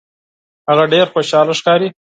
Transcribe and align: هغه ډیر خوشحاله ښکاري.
هغه 0.69 0.83
ډیر 0.93 1.05
خوشحاله 1.13 1.53
ښکاري. 1.59 1.89